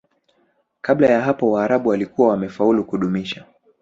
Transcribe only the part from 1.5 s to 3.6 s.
Waarabu walikuwa wamefaulu kudumisha